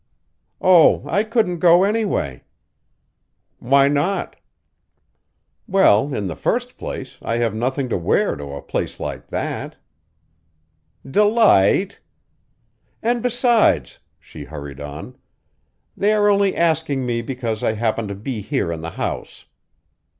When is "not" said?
3.87-4.35